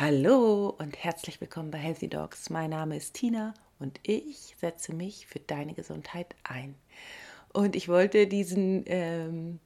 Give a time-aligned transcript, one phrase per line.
[0.00, 2.50] Hallo und herzlich willkommen bei Healthy Dogs.
[2.50, 6.76] Mein Name ist Tina und ich setze mich für deine Gesundheit ein.
[7.52, 9.58] Und ich wollte diesen, ähm,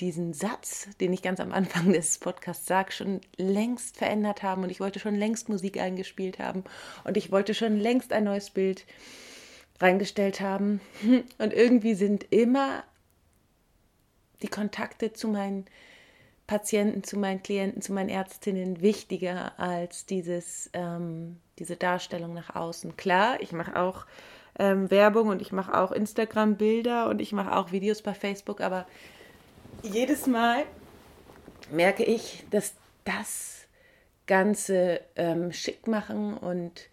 [0.00, 4.70] diesen Satz, den ich ganz am Anfang des Podcasts sage, schon längst verändert haben und
[4.70, 6.64] ich wollte schon längst Musik eingespielt haben
[7.04, 8.86] und ich wollte schon längst ein neues Bild
[9.80, 10.80] reingestellt haben.
[11.36, 12.84] Und irgendwie sind immer
[14.40, 15.66] die Kontakte zu meinen
[16.46, 22.96] Patienten, zu meinen Klienten, zu meinen Ärztinnen wichtiger als dieses, ähm, diese Darstellung nach außen.
[22.96, 24.06] Klar, ich mache auch
[24.58, 28.86] ähm, Werbung und ich mache auch Instagram-Bilder und ich mache auch Videos bei Facebook, aber
[29.82, 30.64] jedes Mal
[31.70, 32.74] merke ich, dass
[33.04, 33.66] das
[34.26, 36.88] Ganze ähm, schick machen und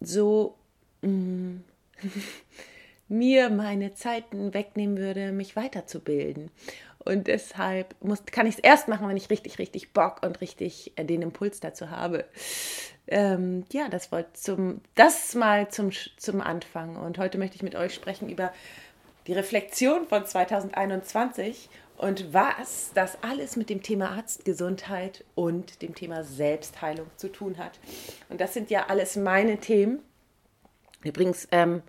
[0.00, 0.56] so
[1.02, 1.64] mh, mm,
[3.08, 6.50] mir meine Zeiten wegnehmen würde, mich weiterzubilden.
[7.04, 10.92] Und deshalb muss, kann ich es erst machen, wenn ich richtig, richtig Bock und richtig
[10.96, 12.24] äh, den Impuls dazu habe.
[13.06, 16.96] Ähm, ja, das wollte zum, das mal zum, zum Anfang.
[16.96, 18.52] Und heute möchte ich mit euch sprechen über
[19.26, 26.24] die Reflexion von 2021 und was das alles mit dem Thema Arztgesundheit und dem Thema
[26.24, 27.78] Selbstheilung zu tun hat.
[28.28, 30.00] Und das sind ja alles meine Themen.
[31.02, 31.82] Übrigens, ähm,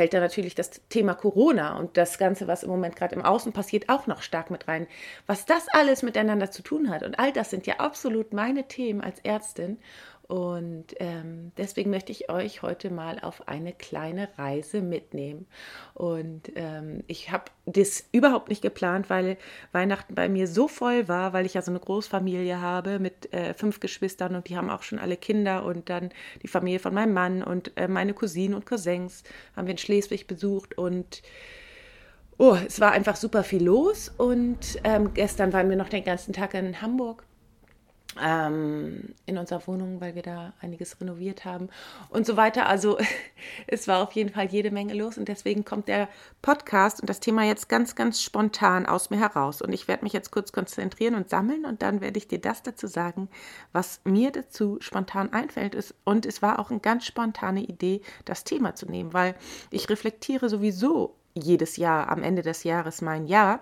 [0.00, 3.52] fällt da natürlich das Thema Corona und das Ganze, was im Moment gerade im Außen
[3.52, 4.86] passiert, auch noch stark mit rein.
[5.26, 9.02] Was das alles miteinander zu tun hat und all das sind ja absolut meine Themen
[9.02, 9.76] als Ärztin
[10.30, 15.48] und ähm, deswegen möchte ich euch heute mal auf eine kleine Reise mitnehmen.
[15.94, 19.38] Und ähm, ich habe das überhaupt nicht geplant, weil
[19.72, 23.54] Weihnachten bei mir so voll war, weil ich ja so eine Großfamilie habe mit äh,
[23.54, 26.10] fünf Geschwistern und die haben auch schon alle Kinder und dann
[26.44, 29.24] die Familie von meinem Mann und äh, meine Cousinen und Cousins
[29.56, 31.22] haben wir in Schleswig besucht und
[32.38, 36.32] Oh, es war einfach super viel los und ähm, gestern waren wir noch den ganzen
[36.32, 37.24] Tag in Hamburg
[38.20, 41.68] ähm, in unserer Wohnung, weil wir da einiges renoviert haben
[42.08, 42.66] und so weiter.
[42.66, 42.98] Also
[43.66, 46.08] es war auf jeden Fall jede Menge los und deswegen kommt der
[46.42, 49.62] Podcast und das Thema jetzt ganz, ganz spontan aus mir heraus.
[49.62, 52.62] Und ich werde mich jetzt kurz konzentrieren und sammeln und dann werde ich dir das
[52.62, 53.28] dazu sagen,
[53.72, 55.76] was mir dazu spontan einfällt.
[56.04, 59.34] Und es war auch eine ganz spontane Idee, das Thema zu nehmen, weil
[59.70, 63.60] ich reflektiere sowieso jedes Jahr am Ende des Jahres mein Jahr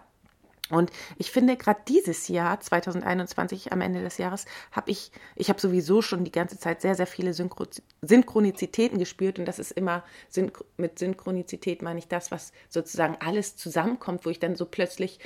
[0.70, 5.60] und ich finde, gerade dieses Jahr, 2021, am Ende des Jahres, habe ich, ich habe
[5.60, 7.66] sowieso schon die ganze Zeit sehr, sehr viele Synchro
[8.02, 9.38] Synchronizitäten gespürt.
[9.38, 14.30] Und das ist immer, Synch mit Synchronizität meine ich das, was sozusagen alles zusammenkommt, wo
[14.30, 15.18] ich dann so plötzlich,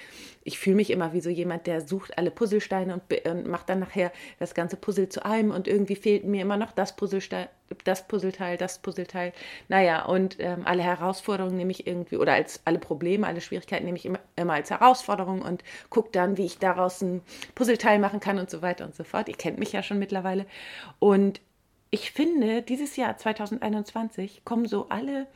[0.45, 3.81] ich fühle mich immer wie so jemand, der sucht alle Puzzlesteine und, und macht dann
[3.81, 5.51] nachher das ganze Puzzle zu einem.
[5.51, 7.49] Und irgendwie fehlt mir immer noch das Puzzlestein,
[7.85, 9.33] das Puzzleteil, das Puzzleteil.
[9.69, 13.97] Naja, und ähm, alle Herausforderungen nehme ich irgendwie, oder als alle Probleme, alle Schwierigkeiten nehme
[13.97, 17.23] ich immer, immer als Herausforderung und gucke dann, wie ich daraus ein
[17.55, 19.29] Puzzleteil machen kann und so weiter und so fort.
[19.29, 20.47] Ihr kennt mich ja schon mittlerweile.
[20.99, 21.41] Und
[21.91, 25.27] ich finde, dieses Jahr 2021 kommen so alle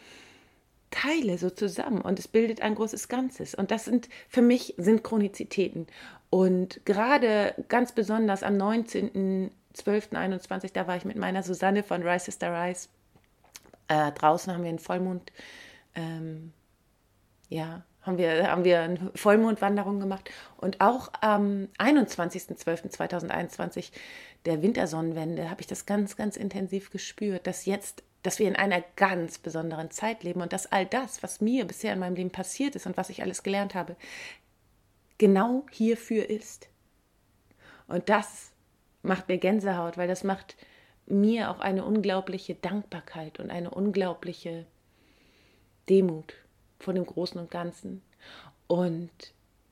[0.90, 3.54] Teile so zusammen und es bildet ein großes Ganzes.
[3.54, 5.86] Und das sind für mich Synchronizitäten.
[6.30, 9.50] Und gerade ganz besonders am 19.
[9.76, 12.88] 12.21, da war ich mit meiner Susanne von Rise Sister Rise.
[13.88, 15.32] Äh, draußen haben wir einen Vollmond,
[15.94, 16.52] ähm,
[17.48, 20.30] ja, haben wir, haben wir eine Vollmondwanderung gemacht.
[20.56, 23.92] Und auch am 21.12.2021,
[24.44, 28.82] der Wintersonnenwende, habe ich das ganz, ganz intensiv gespürt, dass jetzt dass wir in einer
[28.96, 32.74] ganz besonderen Zeit leben und dass all das, was mir bisher in meinem Leben passiert
[32.74, 33.94] ist und was ich alles gelernt habe,
[35.16, 36.68] genau hierfür ist.
[37.86, 38.50] Und das
[39.02, 40.56] macht mir Gänsehaut, weil das macht
[41.06, 44.66] mir auch eine unglaubliche Dankbarkeit und eine unglaubliche
[45.88, 46.34] Demut
[46.78, 48.02] vor dem Großen und Ganzen.
[48.66, 49.10] Und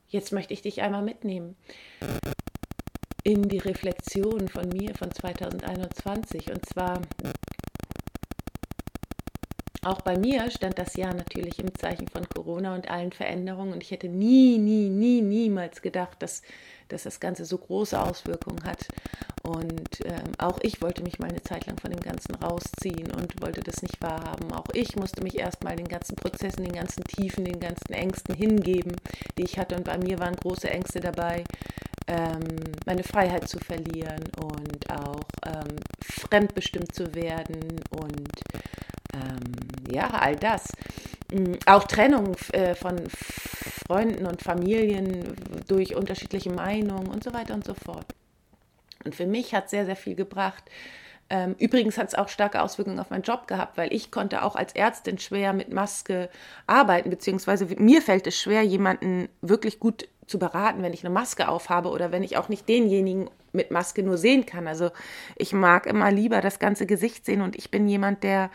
[0.08, 1.56] jetzt möchte ich dich einmal mitnehmen
[3.24, 6.50] in die Reflexion von mir von 2021.
[6.52, 7.00] Und zwar
[9.84, 13.72] auch bei mir stand das Jahr natürlich im Zeichen von Corona und allen Veränderungen.
[13.72, 16.42] Und ich hätte nie, nie, nie, niemals gedacht, dass,
[16.88, 18.86] dass das Ganze so große Auswirkungen hat
[19.46, 23.42] und ähm, auch ich wollte mich mal eine Zeit lang von dem Ganzen rausziehen und
[23.42, 24.52] wollte das nicht wahrhaben.
[24.52, 28.96] Auch ich musste mich erstmal den ganzen Prozessen, den ganzen Tiefen, den ganzen Ängsten hingeben,
[29.36, 29.76] die ich hatte.
[29.76, 31.44] Und bei mir waren große Ängste dabei,
[32.06, 32.56] ähm,
[32.86, 38.30] meine Freiheit zu verlieren und auch ähm, fremdbestimmt zu werden und
[39.14, 40.64] ähm, ja, all das.
[41.32, 43.00] Mm, auch Trennung äh, von
[43.86, 45.36] Freunden und Familien
[45.68, 48.06] durch unterschiedliche Meinungen und so weiter und so fort.
[49.04, 50.64] Und für mich hat sehr, sehr viel gebracht.
[51.30, 54.56] Ähm, übrigens hat es auch starke Auswirkungen auf meinen Job gehabt, weil ich konnte auch
[54.56, 56.28] als Ärztin schwer mit Maske
[56.66, 61.48] arbeiten, beziehungsweise mir fällt es schwer, jemanden wirklich gut zu beraten, wenn ich eine Maske
[61.48, 64.66] aufhabe oder wenn ich auch nicht denjenigen mit Maske nur sehen kann.
[64.66, 64.90] Also
[65.36, 68.50] ich mag immer lieber das ganze Gesicht sehen und ich bin jemand, der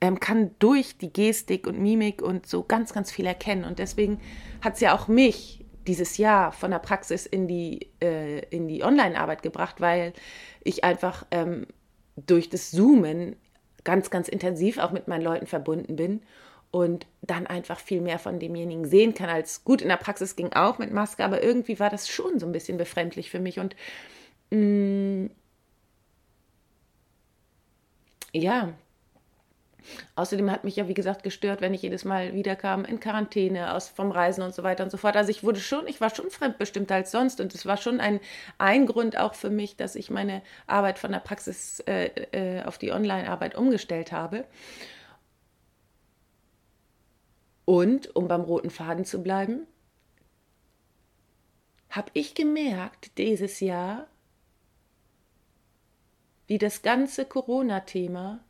[0.00, 3.64] ähm, kann durch die Gestik und Mimik und so ganz, ganz viel erkennen.
[3.64, 4.20] Und deswegen
[4.62, 9.42] hat es ja auch mich dieses Jahr von der Praxis in die, äh, die Online-Arbeit
[9.42, 10.12] gebracht, weil
[10.62, 11.66] ich einfach ähm,
[12.16, 13.36] durch das Zoomen
[13.84, 16.22] ganz, ganz intensiv auch mit meinen Leuten verbunden bin
[16.70, 20.52] und dann einfach viel mehr von demjenigen sehen kann als gut in der Praxis ging
[20.52, 23.74] auch mit Maske, aber irgendwie war das schon so ein bisschen befremdlich für mich und
[24.50, 25.30] mh, mm,
[28.32, 28.72] ja,
[30.14, 33.88] Außerdem hat mich ja, wie gesagt, gestört, wenn ich jedes Mal wiederkam in Quarantäne aus,
[33.88, 35.16] vom Reisen und so weiter und so fort.
[35.16, 38.20] Also ich wurde schon, ich war schon fremdbestimmter als sonst und es war schon ein,
[38.58, 42.78] ein Grund auch für mich, dass ich meine Arbeit von der Praxis äh, äh, auf
[42.78, 44.44] die Online-Arbeit umgestellt habe.
[47.64, 49.66] Und, um beim roten Faden zu bleiben,
[51.90, 54.06] habe ich gemerkt dieses Jahr,
[56.46, 58.40] wie das ganze Corona-Thema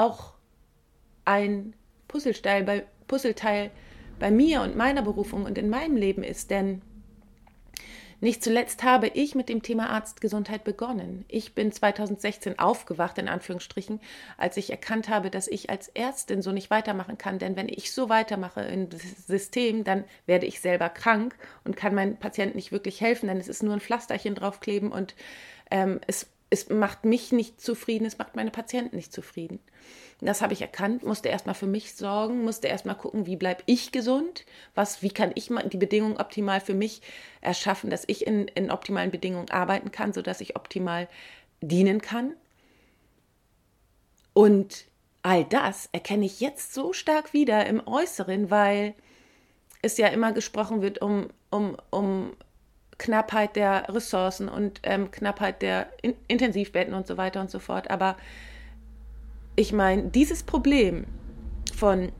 [0.00, 0.34] auch
[1.24, 1.74] ein
[2.08, 3.70] Puzzlesteil bei, Puzzleteil
[4.18, 6.50] bei mir und meiner Berufung und in meinem Leben ist.
[6.50, 6.82] Denn
[8.22, 11.24] nicht zuletzt habe ich mit dem Thema Arztgesundheit begonnen.
[11.28, 13.98] Ich bin 2016 aufgewacht, in Anführungsstrichen,
[14.36, 17.38] als ich erkannt habe, dass ich als Ärztin so nicht weitermachen kann.
[17.38, 18.88] Denn wenn ich so weitermache im
[19.26, 23.48] System, dann werde ich selber krank und kann meinen Patienten nicht wirklich helfen, denn es
[23.48, 25.14] ist nur ein Pflasterchen draufkleben und
[25.70, 29.60] ähm, es es macht mich nicht zufrieden, es macht meine Patienten nicht zufrieden.
[30.20, 33.90] Das habe ich erkannt, musste erstmal für mich sorgen, musste erstmal gucken, wie bleibe ich
[33.90, 34.44] gesund,
[34.74, 37.00] was, wie kann ich die Bedingungen optimal für mich
[37.40, 41.08] erschaffen, dass ich in, in optimalen Bedingungen arbeiten kann, sodass ich optimal
[41.62, 42.34] dienen kann.
[44.34, 44.84] Und
[45.22, 48.94] all das erkenne ich jetzt so stark wieder im Äußeren, weil
[49.82, 52.32] es ja immer gesprochen wird um, um, um
[53.00, 57.90] Knappheit der Ressourcen und ähm, Knappheit der In Intensivbetten und so weiter und so fort.
[57.90, 58.16] Aber
[59.56, 61.06] ich meine, dieses Problem
[61.74, 62.12] von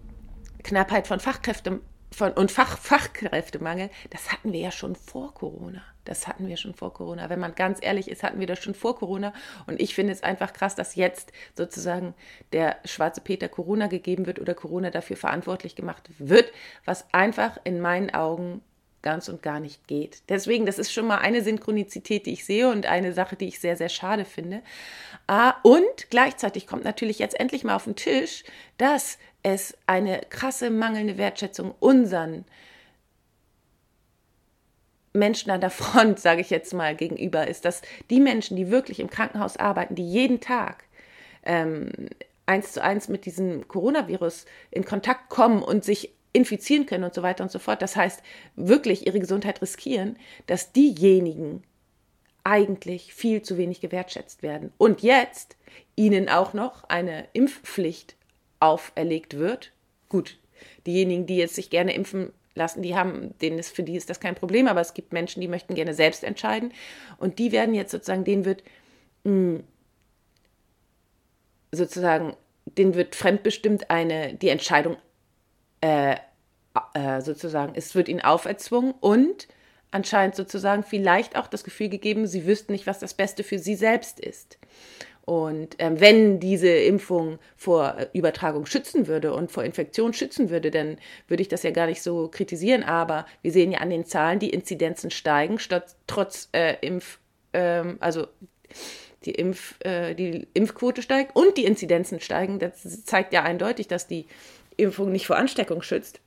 [0.62, 1.80] Knappheit von Fachkräften
[2.10, 5.82] von, und Fach, Fachkräftemangel, das hatten wir ja schon vor Corona.
[6.04, 7.28] Das hatten wir schon vor Corona.
[7.28, 9.34] Wenn man ganz ehrlich ist, hatten wir das schon vor Corona.
[9.66, 12.14] Und ich finde es einfach krass, dass jetzt sozusagen
[12.54, 16.50] der schwarze Peter Corona gegeben wird oder Corona dafür verantwortlich gemacht wird,
[16.86, 18.62] was einfach in meinen Augen
[19.02, 20.22] ganz und gar nicht geht.
[20.28, 23.60] Deswegen, das ist schon mal eine Synchronizität, die ich sehe und eine Sache, die ich
[23.60, 24.62] sehr, sehr schade finde.
[25.26, 28.44] Ah, und gleichzeitig kommt natürlich jetzt endlich mal auf den Tisch,
[28.78, 32.44] dass es eine krasse mangelnde Wertschätzung unseren
[35.12, 39.00] Menschen an der Front, sage ich jetzt mal, gegenüber ist, dass die Menschen, die wirklich
[39.00, 40.84] im Krankenhaus arbeiten, die jeden Tag
[41.42, 41.90] ähm,
[42.46, 47.22] eins zu eins mit diesem Coronavirus in Kontakt kommen und sich infizieren können und so
[47.22, 47.82] weiter und so fort.
[47.82, 48.22] Das heißt,
[48.56, 50.16] wirklich ihre Gesundheit riskieren,
[50.46, 51.62] dass diejenigen
[52.44, 54.72] eigentlich viel zu wenig gewertschätzt werden.
[54.78, 55.56] Und jetzt
[55.96, 58.16] ihnen auch noch eine Impfpflicht
[58.60, 59.72] auferlegt wird.
[60.08, 60.38] Gut,
[60.86, 64.20] diejenigen, die jetzt sich gerne impfen lassen, die haben, denen ist, für die ist das
[64.20, 66.72] kein Problem, aber es gibt Menschen, die möchten gerne selbst entscheiden.
[67.18, 68.62] Und die werden jetzt sozusagen, denen wird
[69.24, 69.64] mh, hm,
[71.72, 72.36] sozusagen,
[72.66, 74.96] denen wird fremdbestimmt eine, die Entscheidung
[75.80, 76.16] äh,
[76.94, 79.48] äh, sozusagen, es wird ihnen auferzwungen und
[79.90, 83.74] anscheinend sozusagen vielleicht auch das Gefühl gegeben, sie wüssten nicht, was das Beste für sie
[83.74, 84.58] selbst ist.
[85.30, 90.96] Und ähm, wenn diese Impfung vor Übertragung schützen würde und vor Infektion schützen würde, dann
[91.28, 92.82] würde ich das ja gar nicht so kritisieren.
[92.82, 97.18] Aber wir sehen ja an den Zahlen, die Inzidenzen steigen, statt trotz äh, Impf,
[97.52, 98.26] ähm, also
[99.24, 102.58] die, Impf, äh, die Impfquote steigt und die Inzidenzen steigen.
[102.58, 104.26] Das zeigt ja eindeutig, dass die
[104.80, 106.20] Impfung nicht vor Ansteckung schützt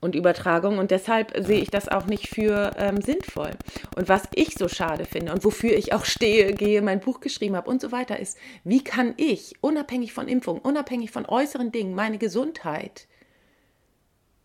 [0.00, 3.50] und Übertragung und deshalb sehe ich das auch nicht für ähm, sinnvoll.
[3.96, 7.56] Und was ich so schade finde und wofür ich auch stehe, gehe, mein Buch geschrieben
[7.56, 11.94] habe und so weiter ist, wie kann ich, unabhängig von Impfung, unabhängig von äußeren Dingen,
[11.94, 13.08] meine Gesundheit,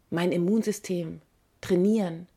[0.10, 1.22] mein Immunsystem
[1.62, 2.28] trainieren?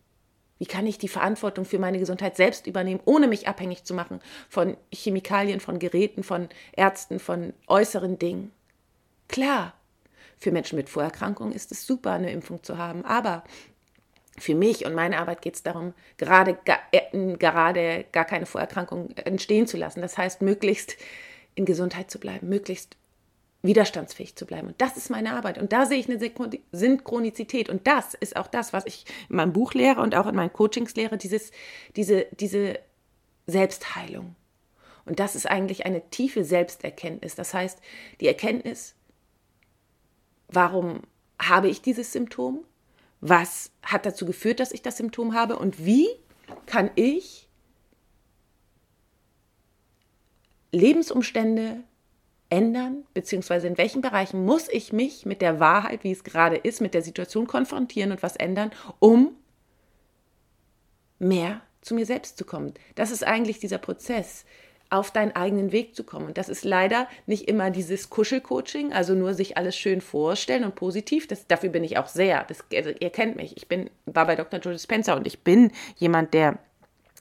[0.58, 4.20] Wie kann ich die Verantwortung für meine Gesundheit selbst übernehmen, ohne mich abhängig zu machen
[4.48, 8.52] von Chemikalien, von Geräten, von Ärzten, von äußeren Dingen?
[9.28, 9.74] Klar,
[10.38, 13.04] für Menschen mit Vorerkrankungen ist es super, eine Impfung zu haben.
[13.04, 13.44] Aber
[14.38, 16.58] für mich und meine Arbeit geht es darum, gerade,
[16.92, 20.02] äh, gerade gar keine Vorerkrankung entstehen zu lassen.
[20.02, 20.96] Das heißt, möglichst
[21.54, 22.96] in Gesundheit zu bleiben, möglichst
[23.62, 24.68] widerstandsfähig zu bleiben.
[24.68, 25.58] Und das ist meine Arbeit.
[25.58, 26.20] Und da sehe ich eine
[26.72, 27.68] Synchronizität.
[27.68, 30.52] Und das ist auch das, was ich in meinem Buch lehre und auch in meinen
[30.52, 31.50] Coachings lehre, dieses,
[31.96, 32.78] diese, diese
[33.46, 34.36] Selbstheilung.
[35.04, 37.34] Und das ist eigentlich eine tiefe Selbsterkenntnis.
[37.34, 37.80] Das heißt,
[38.20, 38.95] die Erkenntnis,
[40.48, 41.02] Warum
[41.38, 42.64] habe ich dieses Symptom?
[43.20, 46.08] was hat dazu geführt, dass ich das Symptom habe und wie
[46.66, 47.48] kann ich
[50.72, 51.82] Lebensumstände
[52.48, 56.80] ändern, beziehungsweise in welchen Bereichen muss ich mich mit der Wahrheit, wie es gerade ist,
[56.80, 59.34] mit der Situation konfrontieren und was ändern, um
[61.18, 62.74] mehr zu mir selbst zu kommen.
[62.94, 64.44] Das ist eigentlich dieser Prozess,
[64.90, 66.26] auf deinen eigenen Weg zu kommen.
[66.26, 70.74] Und das ist leider nicht immer dieses Kuschelcoaching, also nur sich alles schön vorstellen und
[70.74, 71.26] positiv.
[71.26, 72.44] Das, dafür bin ich auch sehr.
[72.44, 73.56] Das, also ihr kennt mich.
[73.56, 74.60] Ich bin, war bei Dr.
[74.60, 76.58] Joe Spencer und ich bin jemand, der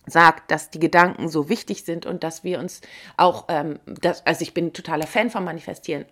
[0.08, 2.82] sagt, dass die Gedanken so wichtig sind und dass wir uns
[3.18, 6.06] auch, ähm, das, also ich bin totaler Fan vom Manifestieren.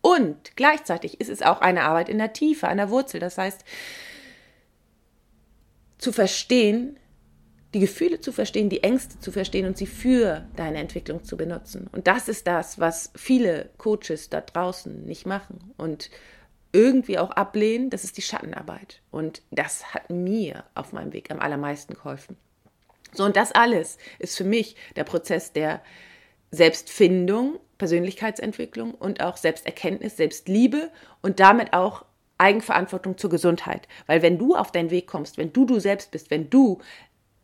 [0.00, 3.20] Und gleichzeitig ist es auch eine Arbeit in der Tiefe, an der Wurzel.
[3.20, 3.64] Das heißt,
[5.98, 6.98] zu verstehen,
[7.74, 11.88] die Gefühle zu verstehen, die Ängste zu verstehen und sie für deine Entwicklung zu benutzen.
[11.92, 16.10] Und das ist das, was viele Coaches da draußen nicht machen und
[16.72, 17.90] irgendwie auch ablehnen.
[17.90, 19.00] Das ist die Schattenarbeit.
[19.10, 22.36] Und das hat mir auf meinem Weg am allermeisten geholfen.
[23.12, 25.82] So, und das alles ist für mich der Prozess der
[26.50, 30.90] Selbstfindung, Persönlichkeitsentwicklung und auch Selbsterkenntnis, Selbstliebe
[31.22, 32.04] und damit auch
[32.38, 33.86] Eigenverantwortung zur Gesundheit.
[34.06, 36.80] Weil wenn du auf deinen Weg kommst, wenn du du selbst bist, wenn du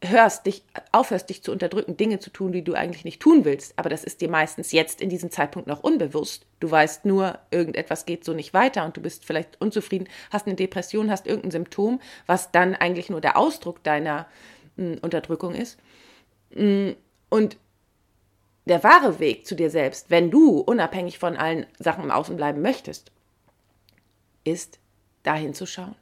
[0.03, 3.79] hörst, dich, aufhörst, dich zu unterdrücken, Dinge zu tun, die du eigentlich nicht tun willst,
[3.79, 6.47] aber das ist dir meistens jetzt in diesem Zeitpunkt noch unbewusst.
[6.59, 10.57] Du weißt nur, irgendetwas geht so nicht weiter und du bist vielleicht unzufrieden, hast eine
[10.57, 14.27] Depression, hast irgendein Symptom, was dann eigentlich nur der Ausdruck deiner
[14.77, 15.79] Unterdrückung ist.
[16.51, 17.57] Und
[18.65, 22.63] der wahre Weg zu dir selbst, wenn du unabhängig von allen Sachen im Außen bleiben
[22.63, 23.13] möchtest,
[24.45, 24.79] ist
[25.25, 25.95] dahin zu schauen.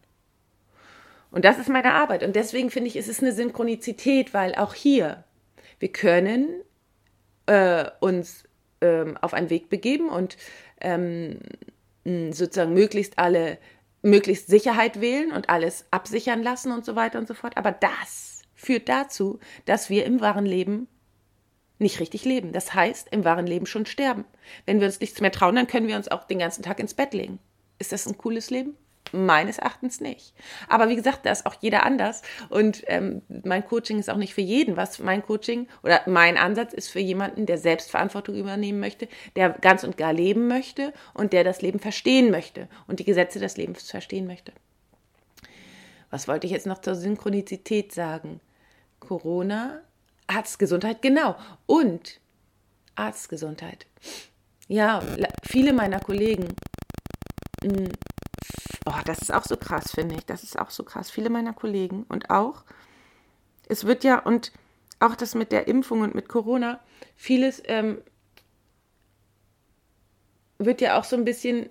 [1.30, 2.22] Und das ist meine Arbeit.
[2.22, 5.24] Und deswegen finde ich, es ist eine Synchronizität, weil auch hier,
[5.78, 6.48] wir können
[7.46, 8.44] äh, uns
[8.80, 10.36] ähm, auf einen Weg begeben und
[10.80, 11.38] ähm,
[12.04, 13.58] sozusagen möglichst alle,
[14.02, 17.56] möglichst Sicherheit wählen und alles absichern lassen und so weiter und so fort.
[17.56, 20.88] Aber das führt dazu, dass wir im wahren Leben
[21.78, 22.52] nicht richtig leben.
[22.52, 24.24] Das heißt, im wahren Leben schon sterben.
[24.66, 26.94] Wenn wir uns nichts mehr trauen, dann können wir uns auch den ganzen Tag ins
[26.94, 27.38] Bett legen.
[27.78, 28.76] Ist das ein cooles Leben?
[29.12, 30.34] Meines Erachtens nicht.
[30.68, 32.22] Aber wie gesagt, da ist auch jeder anders.
[32.48, 34.76] Und ähm, mein Coaching ist auch nicht für jeden.
[34.76, 39.84] Was mein Coaching oder mein Ansatz ist für jemanden, der Selbstverantwortung übernehmen möchte, der ganz
[39.84, 43.90] und gar leben möchte und der das Leben verstehen möchte und die Gesetze des Lebens
[43.90, 44.52] verstehen möchte.
[46.10, 48.40] Was wollte ich jetzt noch zur Synchronizität sagen?
[49.00, 49.82] Corona,
[50.26, 51.36] Arztgesundheit, genau.
[51.66, 52.20] Und
[52.94, 53.86] Arztgesundheit.
[54.68, 55.02] Ja,
[55.42, 56.48] viele meiner Kollegen,
[57.62, 57.88] hm,
[58.88, 60.26] oh, das ist auch so krass, finde ich.
[60.26, 61.10] Das ist auch so krass.
[61.10, 62.64] Viele meiner Kollegen und auch,
[63.68, 64.52] es wird ja, und
[65.00, 66.80] auch das mit der Impfung und mit Corona,
[67.16, 67.98] vieles ähm,
[70.58, 71.68] wird ja auch so ein bisschen,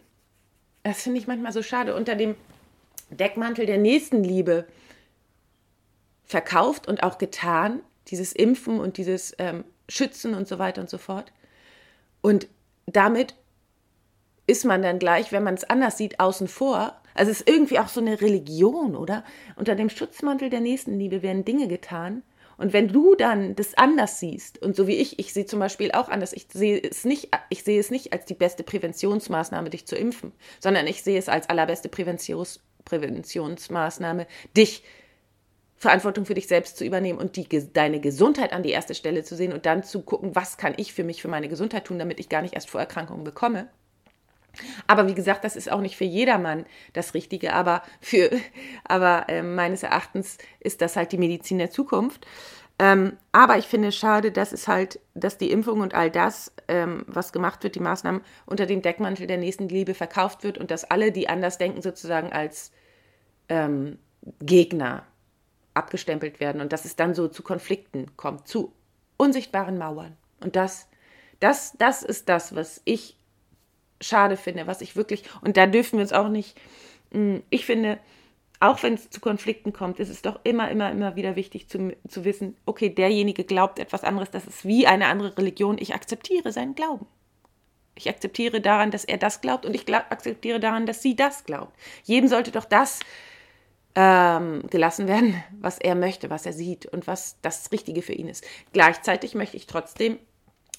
[0.83, 2.35] das finde ich manchmal so schade, unter dem
[3.09, 4.65] Deckmantel der Nächstenliebe
[6.25, 10.97] verkauft und auch getan, dieses Impfen und dieses ähm, Schützen und so weiter und so
[10.97, 11.31] fort.
[12.21, 12.47] Und
[12.85, 13.35] damit
[14.45, 16.99] ist man dann gleich, wenn man es anders sieht, außen vor.
[17.17, 19.23] Also es ist irgendwie auch so eine Religion, oder?
[19.55, 22.23] Unter dem Schutzmantel der Nächstenliebe werden Dinge getan.
[22.57, 25.91] Und wenn du dann das anders siehst, und so wie ich, ich sehe zum Beispiel
[25.91, 29.85] auch anders, ich sehe es nicht, ich sehe es nicht als die beste Präventionsmaßnahme, dich
[29.85, 34.83] zu impfen, sondern ich sehe es als allerbeste Präventions, Präventionsmaßnahme, dich
[35.75, 39.35] Verantwortung für dich selbst zu übernehmen und die, deine Gesundheit an die erste Stelle zu
[39.35, 42.19] sehen und dann zu gucken, was kann ich für mich, für meine Gesundheit tun, damit
[42.19, 43.69] ich gar nicht erst Vorerkrankungen bekomme.
[44.87, 48.29] Aber wie gesagt, das ist auch nicht für jedermann das Richtige, aber für,
[48.83, 52.25] aber äh, meines Erachtens ist das halt die Medizin der Zukunft.
[52.79, 56.53] Ähm, aber ich finde es schade, dass es halt, dass die Impfung und all das,
[56.67, 60.83] ähm, was gemacht wird, die Maßnahmen unter dem Deckmantel der Nächstenliebe verkauft wird und dass
[60.83, 62.71] alle, die anders denken, sozusagen als
[63.49, 63.97] ähm,
[64.39, 65.05] Gegner
[65.73, 68.73] abgestempelt werden und dass es dann so zu Konflikten kommt, zu
[69.17, 70.15] unsichtbaren Mauern.
[70.39, 70.87] Und das,
[71.39, 73.16] das, das ist das, was ich
[74.01, 76.57] schade finde, was ich wirklich, und da dürfen wir uns auch nicht,
[77.11, 77.99] hm, ich finde,
[78.59, 81.95] auch wenn es zu Konflikten kommt, ist es doch immer, immer, immer wieder wichtig zu,
[82.07, 86.51] zu wissen, okay, derjenige glaubt etwas anderes, das ist wie eine andere Religion, ich akzeptiere
[86.51, 87.05] seinen Glauben.
[87.95, 91.45] Ich akzeptiere daran, dass er das glaubt und ich glaub, akzeptiere daran, dass sie das
[91.45, 91.75] glaubt.
[92.03, 92.99] Jedem sollte doch das
[93.95, 98.27] ähm, gelassen werden, was er möchte, was er sieht und was das Richtige für ihn
[98.27, 98.45] ist.
[98.71, 100.19] Gleichzeitig möchte ich trotzdem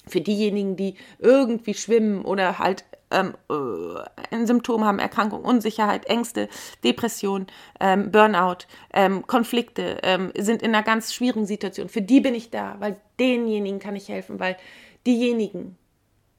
[0.09, 6.49] für diejenigen, die irgendwie schwimmen oder halt ähm, äh, ein Symptom haben, Erkrankung, Unsicherheit, Ängste,
[6.83, 7.47] Depression,
[7.79, 11.89] ähm, Burnout, ähm, Konflikte, ähm, sind in einer ganz schwierigen Situation.
[11.89, 14.57] Für die bin ich da, weil denjenigen kann ich helfen, weil
[15.07, 15.77] diejenigen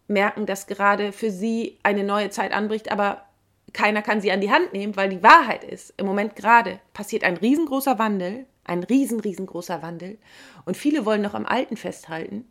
[0.07, 3.25] merken, dass gerade für sie eine neue Zeit anbricht, aber
[3.73, 7.23] keiner kann sie an die Hand nehmen, weil die Wahrheit ist, im Moment gerade passiert
[7.23, 10.19] ein riesengroßer Wandel, ein riesen, riesengroßer Wandel.
[10.65, 12.50] Und viele wollen noch am Alten festhalten.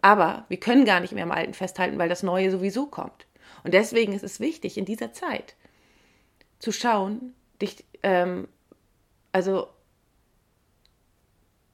[0.00, 3.26] Aber wir können gar nicht mehr am Alten festhalten, weil das Neue sowieso kommt.
[3.64, 5.54] Und deswegen ist es wichtig, in dieser Zeit
[6.58, 8.48] zu schauen, dich, ähm,
[9.32, 9.68] also,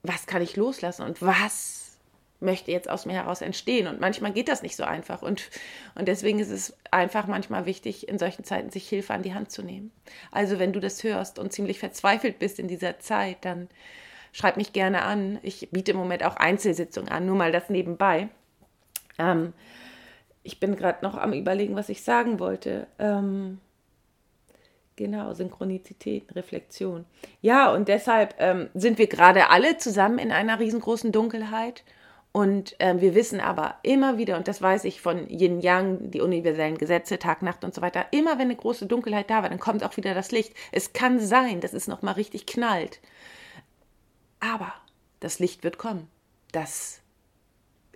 [0.03, 1.85] was kann ich loslassen und was
[2.39, 3.87] möchte jetzt aus mir heraus entstehen.
[3.87, 5.21] Und manchmal geht das nicht so einfach.
[5.21, 5.49] Und,
[5.95, 9.51] und deswegen ist es einfach manchmal wichtig, in solchen Zeiten sich Hilfe an die Hand
[9.51, 9.91] zu nehmen.
[10.31, 13.69] Also wenn du das hörst und ziemlich verzweifelt bist in dieser Zeit, dann
[14.35, 15.39] schreib mich gerne an.
[15.43, 18.27] Ich biete im Moment auch Einzelsitzungen an, nur mal das nebenbei.
[19.17, 19.53] Ähm,
[20.43, 22.87] ich bin gerade noch am Überlegen, was ich sagen wollte.
[22.99, 23.59] Ähm,
[24.97, 27.03] Genau, Synchronizität, Reflexion.
[27.41, 31.83] Ja, und deshalb ähm, sind wir gerade alle zusammen in einer riesengroßen Dunkelheit
[32.31, 36.21] und äh, wir wissen aber immer wieder, und das weiß ich von Yin Yang, die
[36.21, 39.59] universellen Gesetze, Tag, Nacht und so weiter, immer wenn eine große Dunkelheit da war, dann
[39.59, 40.53] kommt auch wieder das Licht.
[40.71, 43.01] Es kann sein, dass es nochmal richtig knallt.
[44.53, 44.73] Aber
[45.19, 46.07] das Licht wird kommen.
[46.51, 47.01] Das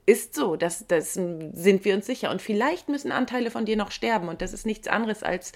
[0.06, 2.32] ist so, das, das sind wir uns sicher.
[2.32, 4.28] Und vielleicht müssen Anteile von dir noch sterben.
[4.28, 5.52] Und das ist nichts anderes als,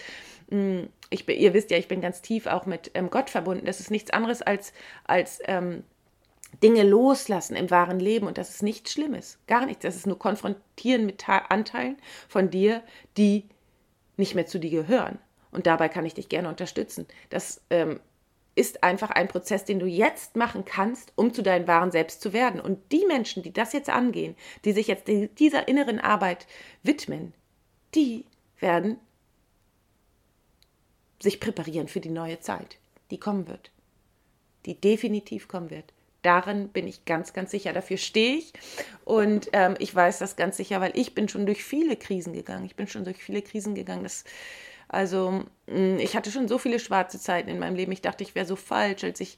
[0.49, 3.65] hm, ich, ihr wisst ja, ich bin ganz tief auch mit ähm, Gott verbunden.
[3.65, 4.73] Das ist nichts anderes als,
[5.05, 5.83] als ähm,
[6.61, 9.81] Dinge loslassen im wahren Leben und das ist nichts Schlimmes, gar nichts.
[9.81, 11.97] Das ist nur konfrontieren mit Anteilen
[12.27, 12.83] von dir,
[13.17, 13.45] die
[14.17, 15.17] nicht mehr zu dir gehören.
[15.49, 17.07] Und dabei kann ich dich gerne unterstützen.
[17.31, 17.99] Das ähm,
[18.55, 22.33] ist einfach ein Prozess, den du jetzt machen kannst, um zu deinem wahren Selbst zu
[22.33, 22.59] werden.
[22.59, 26.45] Und die Menschen, die das jetzt angehen, die sich jetzt dieser inneren Arbeit
[26.83, 27.33] widmen,
[27.95, 28.25] die
[28.59, 28.97] werden
[31.19, 32.77] sich präparieren für die neue Zeit,
[33.09, 33.71] die kommen wird,
[34.65, 35.93] die definitiv kommen wird.
[36.23, 37.73] Darin bin ich ganz, ganz sicher.
[37.73, 38.53] Dafür stehe ich.
[39.03, 42.65] Und ähm, ich weiß das ganz sicher, weil ich bin schon durch viele Krisen gegangen.
[42.65, 44.03] Ich bin schon durch viele Krisen gegangen.
[44.03, 44.23] Das,
[44.93, 47.91] also mm, ich hatte schon so viele schwarze Zeiten in meinem Leben.
[47.91, 49.37] Ich dachte, ich wäre so falsch, als ich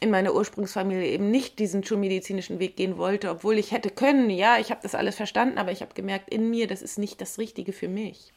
[0.00, 4.30] in meiner Ursprungsfamilie eben nicht diesen schulmedizinischen Weg gehen wollte, obwohl ich hätte können.
[4.30, 7.20] Ja, ich habe das alles verstanden, aber ich habe gemerkt in mir, das ist nicht
[7.20, 8.32] das Richtige für mich.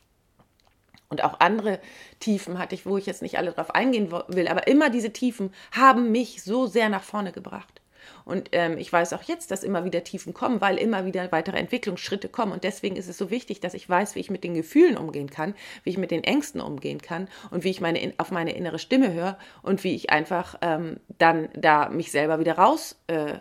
[1.10, 1.80] Und auch andere
[2.20, 5.54] Tiefen hatte ich, wo ich jetzt nicht alle drauf eingehen will, aber immer diese Tiefen
[5.72, 7.81] haben mich so sehr nach vorne gebracht.
[8.26, 11.58] Und ähm, ich weiß auch jetzt, dass immer wieder Tiefen kommen, weil immer wieder weitere
[11.58, 12.52] Entwicklungsschritte kommen.
[12.52, 15.30] Und deswegen ist es so wichtig, dass ich weiß, wie ich mit den Gefühlen umgehen
[15.30, 18.80] kann, wie ich mit den Ängsten umgehen kann und wie ich meine, auf meine innere
[18.80, 23.40] Stimme höre und wie ich einfach ähm, dann da mich selber wieder raus, äh,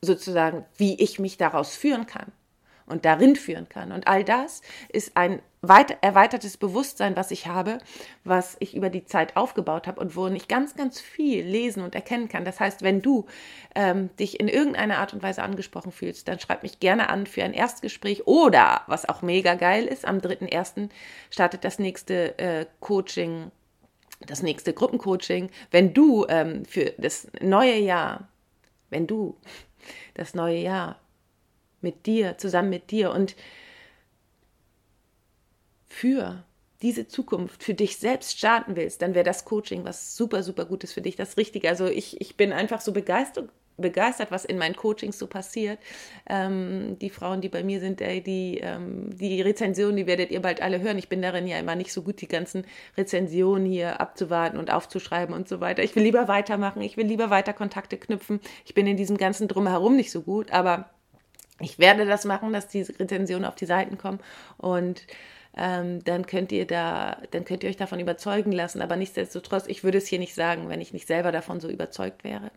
[0.00, 2.32] sozusagen, wie ich mich daraus führen kann
[2.88, 3.92] und darin führen kann.
[3.92, 7.78] Und all das ist ein weit, erweitertes Bewusstsein, was ich habe,
[8.24, 11.94] was ich über die Zeit aufgebaut habe und wo ich ganz, ganz viel lesen und
[11.94, 12.44] erkennen kann.
[12.44, 13.26] Das heißt, wenn du
[13.74, 17.42] ähm, dich in irgendeiner Art und Weise angesprochen fühlst, dann schreib mich gerne an für
[17.42, 20.90] ein Erstgespräch oder, was auch mega geil ist, am 3.1.
[21.30, 23.50] startet das nächste äh, Coaching,
[24.26, 25.50] das nächste Gruppencoaching.
[25.70, 28.28] Wenn du ähm, für das neue Jahr,
[28.90, 29.36] wenn du
[30.14, 30.98] das neue Jahr
[31.80, 33.36] mit dir, zusammen mit dir und
[35.86, 36.44] für
[36.82, 40.92] diese Zukunft für dich selbst starten willst, dann wäre das Coaching was super, super Gutes
[40.92, 41.68] für dich, das Richtige.
[41.68, 45.78] Also ich, ich bin einfach so begeistert, begeistert, was in meinen Coachings so passiert.
[46.28, 50.42] Ähm, die Frauen, die bei mir sind, ey, die, ähm, die Rezensionen, die werdet ihr
[50.42, 50.98] bald alle hören.
[50.98, 52.64] Ich bin darin ja immer nicht so gut, die ganzen
[52.96, 55.82] Rezensionen hier abzuwarten und aufzuschreiben und so weiter.
[55.82, 58.40] Ich will lieber weitermachen, ich will lieber weiter Kontakte knüpfen.
[58.64, 60.90] Ich bin in diesem ganzen Drumherum nicht so gut, aber
[61.60, 64.20] ich werde das machen, dass diese Rezensionen auf die Seiten kommen
[64.56, 65.04] und
[65.56, 68.80] ähm, dann könnt ihr da, dann könnt ihr euch davon überzeugen lassen.
[68.80, 72.22] Aber nichtsdestotrotz, ich würde es hier nicht sagen, wenn ich nicht selber davon so überzeugt
[72.22, 72.52] wäre.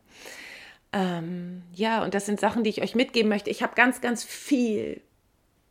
[0.93, 3.49] Ähm, ja, und das sind Sachen, die ich euch mitgeben möchte.
[3.49, 5.01] Ich habe ganz, ganz viel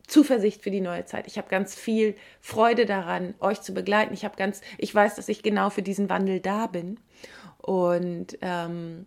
[0.09, 1.29] Zuversicht für die neue Zeit.
[1.29, 4.13] Ich habe ganz viel Freude daran, euch zu begleiten.
[4.13, 6.99] Ich habe ganz, ich weiß, dass ich genau für diesen Wandel da bin.
[7.59, 9.07] Und ähm,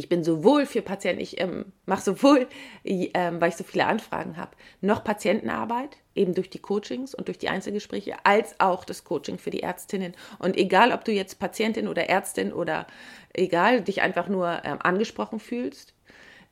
[0.00, 2.48] ich bin sowohl für Patienten, ich ähm, mache sowohl,
[2.84, 7.36] ähm, weil ich so viele Anfragen habe, noch Patientenarbeit, eben durch die Coachings und durch
[7.36, 10.14] die Einzelgespräche, als auch das Coaching für die Ärztinnen.
[10.38, 12.86] Und egal, ob du jetzt Patientin oder Ärztin oder
[13.34, 15.92] egal, dich einfach nur ähm, angesprochen fühlst,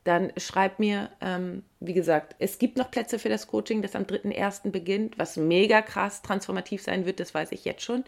[0.03, 4.03] dann schreib mir, ähm, wie gesagt, es gibt noch Plätze für das Coaching, das am
[4.03, 4.69] 3.1.
[4.69, 8.03] beginnt, was mega krass transformativ sein wird, das weiß ich jetzt schon.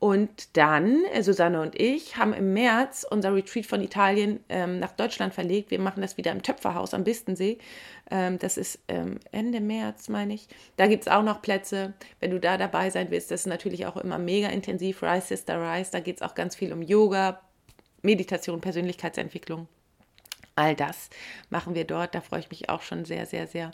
[0.00, 4.92] Und dann, äh, Susanne und ich, haben im März unser Retreat von Italien ähm, nach
[4.92, 5.70] Deutschland verlegt.
[5.70, 7.58] Wir machen das wieder im Töpferhaus am Bistensee.
[8.10, 10.48] Ähm, das ist ähm, Ende März, meine ich.
[10.76, 11.92] Da gibt es auch noch Plätze.
[12.18, 15.02] Wenn du da dabei sein willst, das ist natürlich auch immer mega intensiv.
[15.02, 17.42] Rise Sister Rise, da geht es auch ganz viel um Yoga,
[18.00, 19.68] Meditation, Persönlichkeitsentwicklung.
[20.56, 21.10] All das
[21.48, 22.14] machen wir dort.
[22.14, 23.70] Da freue ich mich auch schon sehr, sehr, sehr.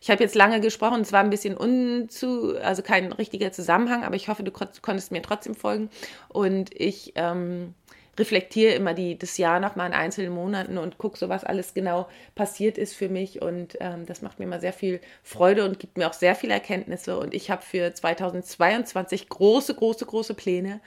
[0.00, 1.02] Ich habe jetzt lange gesprochen.
[1.02, 5.22] Es war ein bisschen unzu, also kein richtiger Zusammenhang, aber ich hoffe, du konntest mir
[5.22, 5.90] trotzdem folgen.
[6.28, 7.74] Und ich ähm,
[8.18, 12.08] reflektiere immer die, das Jahr nochmal in einzelnen Monaten und gucke so, was alles genau
[12.34, 13.42] passiert ist für mich.
[13.42, 16.54] Und ähm, das macht mir immer sehr viel Freude und gibt mir auch sehr viele
[16.54, 17.18] Erkenntnisse.
[17.18, 20.80] Und ich habe für 2022 große, große, große Pläne,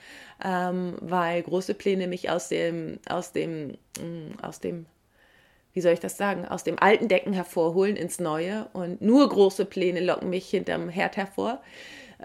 [0.44, 4.86] ähm, weil große Pläne mich aus dem, aus dem, mm, aus dem
[5.78, 9.64] wie soll ich das sagen, aus dem alten Decken hervorholen ins Neue und nur große
[9.64, 11.62] Pläne locken mich hinterm Herd hervor.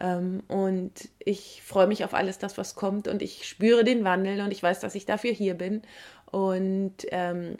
[0.02, 4.42] Ähm, und ich freue mich auf alles das, was kommt und ich spüre den Wandel
[4.42, 5.84] und ich weiß, dass ich dafür hier bin.
[6.32, 7.60] Und ähm,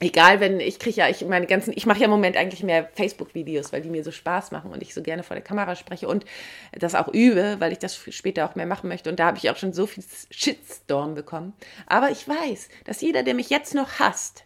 [0.00, 2.88] egal, wenn ich kriege ja, ich meine ganzen, ich mache ja im Moment eigentlich mehr
[2.94, 6.08] Facebook-Videos, weil die mir so Spaß machen und ich so gerne vor der Kamera spreche
[6.08, 6.24] und
[6.72, 9.10] das auch übe, weil ich das später auch mehr machen möchte.
[9.10, 11.52] Und da habe ich auch schon so viel Shitstorm bekommen.
[11.86, 14.44] Aber ich weiß, dass jeder, der mich jetzt noch hasst,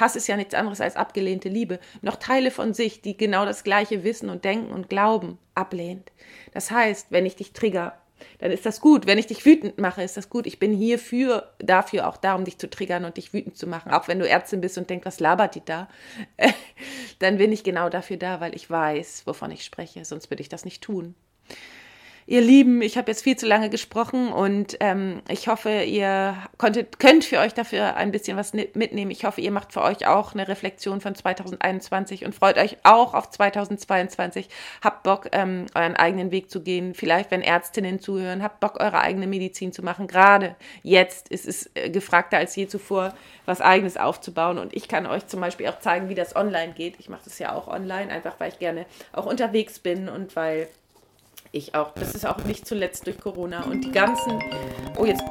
[0.00, 3.64] Hass ist ja nichts anderes als abgelehnte Liebe, noch Teile von sich, die genau das
[3.64, 6.10] gleiche wissen und denken und glauben, ablehnt.
[6.52, 8.00] Das heißt, wenn ich dich trigger,
[8.38, 9.06] dann ist das gut.
[9.06, 10.46] Wenn ich dich wütend mache, ist das gut.
[10.46, 13.66] Ich bin hier für, dafür auch da, um dich zu triggern und dich wütend zu
[13.66, 13.92] machen.
[13.92, 15.88] Auch wenn du Ärztin bist und denkst, was labert die da?
[17.18, 20.04] dann bin ich genau dafür da, weil ich weiß, wovon ich spreche.
[20.04, 21.14] Sonst würde ich das nicht tun.
[22.30, 27.00] Ihr Lieben, ich habe jetzt viel zu lange gesprochen und ähm, ich hoffe, ihr konntet,
[27.00, 29.10] könnt für euch dafür ein bisschen was mitnehmen.
[29.10, 33.14] Ich hoffe, ihr macht für euch auch eine Reflexion von 2021 und freut euch auch
[33.14, 34.48] auf 2022.
[34.80, 36.94] Habt Bock, ähm, euren eigenen Weg zu gehen.
[36.94, 40.06] Vielleicht, wenn Ärztinnen zuhören, habt Bock, eure eigene Medizin zu machen.
[40.06, 43.12] Gerade jetzt ist es äh, gefragter als je zuvor,
[43.44, 44.58] was eigenes aufzubauen.
[44.58, 46.94] Und ich kann euch zum Beispiel auch zeigen, wie das online geht.
[47.00, 50.68] Ich mache das ja auch online, einfach weil ich gerne auch unterwegs bin und weil
[51.52, 51.92] ich auch.
[51.94, 54.38] Das ist auch nicht zuletzt durch Corona und die ganzen.
[54.96, 55.22] Oh, jetzt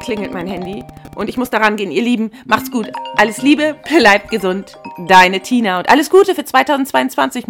[0.00, 1.90] klingelt mein Handy und ich muss daran gehen.
[1.90, 2.90] Ihr Lieben, macht's gut.
[3.16, 4.78] Alles Liebe, bleibt gesund.
[5.08, 7.46] Deine Tina und alles Gute für 2022.